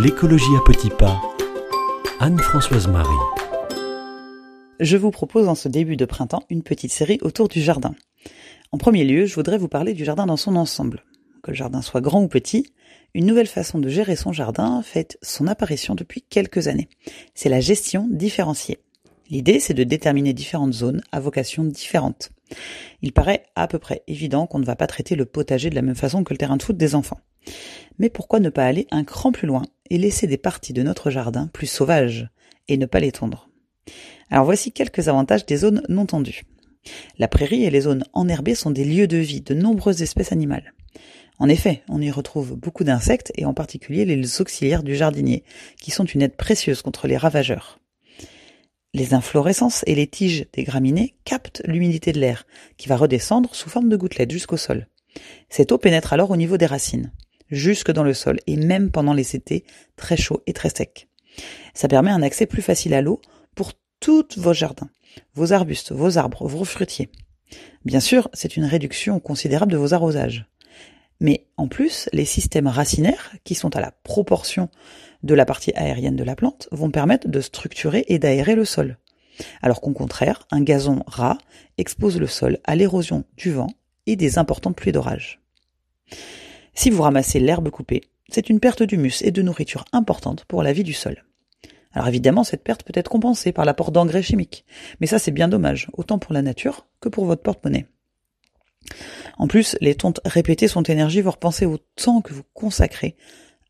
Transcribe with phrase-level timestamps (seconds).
[0.00, 1.20] L'écologie à petits pas.
[2.20, 3.08] Anne-Françoise Marie.
[4.78, 7.96] Je vous propose en ce début de printemps une petite série autour du jardin.
[8.70, 11.02] En premier lieu, je voudrais vous parler du jardin dans son ensemble.
[11.42, 12.72] Que le jardin soit grand ou petit,
[13.12, 16.88] une nouvelle façon de gérer son jardin fait son apparition depuis quelques années.
[17.34, 18.78] C'est la gestion différenciée.
[19.30, 22.30] L'idée, c'est de déterminer différentes zones à vocation différente.
[23.02, 25.82] Il paraît à peu près évident qu'on ne va pas traiter le potager de la
[25.82, 27.20] même façon que le terrain de foot des enfants.
[27.98, 31.10] Mais pourquoi ne pas aller un cran plus loin et laisser des parties de notre
[31.10, 32.28] jardin plus sauvages
[32.68, 33.48] et ne pas les tondre?
[34.30, 36.42] Alors voici quelques avantages des zones non tendues.
[37.18, 40.74] La prairie et les zones enherbées sont des lieux de vie de nombreuses espèces animales.
[41.38, 45.44] En effet, on y retrouve beaucoup d'insectes et en particulier les auxiliaires du jardinier,
[45.80, 47.78] qui sont une aide précieuse contre les ravageurs.
[48.94, 53.68] Les inflorescences et les tiges des graminées captent l'humidité de l'air, qui va redescendre sous
[53.68, 54.88] forme de gouttelettes jusqu'au sol.
[55.50, 57.12] Cette eau pénètre alors au niveau des racines
[57.50, 59.64] jusque dans le sol et même pendant les étés
[59.96, 61.08] très chauds et très secs.
[61.74, 63.20] Ça permet un accès plus facile à l'eau
[63.54, 64.90] pour tous vos jardins,
[65.34, 67.10] vos arbustes, vos arbres, vos fruitiers.
[67.84, 70.46] Bien sûr, c'est une réduction considérable de vos arrosages.
[71.20, 74.68] Mais en plus, les systèmes racinaires, qui sont à la proportion
[75.22, 78.98] de la partie aérienne de la plante, vont permettre de structurer et d'aérer le sol.
[79.62, 81.38] Alors qu'au contraire, un gazon ras
[81.76, 83.70] expose le sol à l'érosion du vent
[84.06, 85.40] et des importantes pluies d'orage.
[86.74, 90.72] Si vous ramassez l'herbe coupée, c'est une perte d'humus et de nourriture importante pour la
[90.72, 91.24] vie du sol.
[91.92, 94.64] Alors évidemment, cette perte peut être compensée par l'apport d'engrais chimiques,
[95.00, 97.86] mais ça c'est bien dommage, autant pour la nature que pour votre porte-monnaie.
[99.38, 103.16] En plus, les tontes répétées sont énergivores, pensez au temps que vous consacrez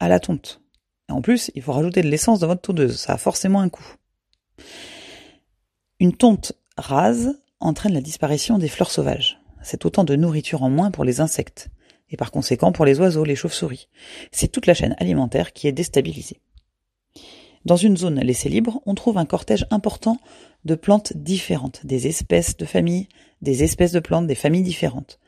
[0.00, 0.60] à la tonte.
[1.08, 3.94] En plus, il faut rajouter de l'essence dans votre tondeuse, ça a forcément un coût.
[6.00, 9.40] Une tonte rase entraîne la disparition des fleurs sauvages.
[9.62, 11.68] C'est autant de nourriture en moins pour les insectes
[12.10, 13.88] et par conséquent pour les oiseaux, les chauves-souris.
[14.32, 16.40] C'est toute la chaîne alimentaire qui est déstabilisée.
[17.64, 20.18] Dans une zone laissée libre, on trouve un cortège important
[20.64, 23.08] de plantes différentes, des espèces de familles,
[23.42, 25.18] des espèces de plantes, des familles différentes.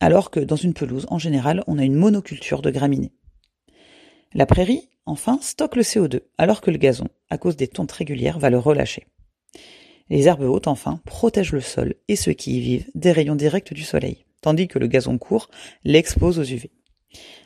[0.00, 3.12] Alors que dans une pelouse, en général, on a une monoculture de graminées.
[4.34, 8.38] La prairie, enfin, stocke le CO2, alors que le gazon, à cause des tontes régulières,
[8.38, 9.06] va le relâcher.
[10.10, 13.72] Les herbes hautes, enfin, protègent le sol et ceux qui y vivent des rayons directs
[13.72, 15.48] du soleil tandis que le gazon court
[15.84, 16.70] l'expose aux UV.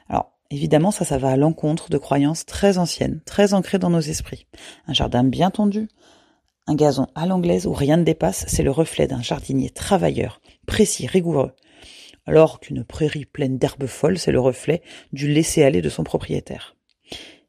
[0.09, 4.01] Alors, évidemment, ça, ça va à l'encontre de croyances très anciennes, très ancrées dans nos
[4.01, 4.47] esprits.
[4.87, 5.89] Un jardin bien tendu,
[6.67, 11.07] un gazon à l'anglaise où rien ne dépasse, c'est le reflet d'un jardinier travailleur, précis,
[11.07, 11.53] rigoureux.
[12.25, 14.83] Alors qu'une prairie pleine d'herbes folles, c'est le reflet
[15.13, 16.77] du laisser-aller de son propriétaire.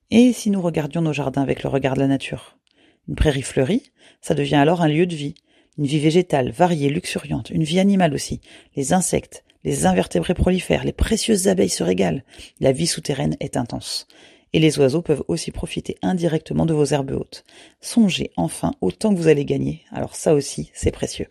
[0.10, 2.58] Et si nous regardions nos jardins avec le regard de la nature?
[3.08, 3.92] Une prairie fleurie,
[4.22, 5.36] ça devient alors un lieu de vie,
[5.78, 8.42] une vie végétale, variée, luxuriante, une vie animale aussi.
[8.76, 12.22] Les insectes, les invertébrés prolifèrent, les précieuses abeilles se régalent.
[12.60, 14.08] La vie souterraine est intense.
[14.54, 17.44] Et les oiseaux peuvent aussi profiter indirectement de vos herbes hautes.
[17.82, 19.84] Songez enfin au temps que vous allez gagner.
[19.92, 21.28] Alors ça aussi, c'est précieux.